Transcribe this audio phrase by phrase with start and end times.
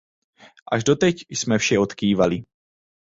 [0.71, 2.43] Až do teď jsme vše odkývali.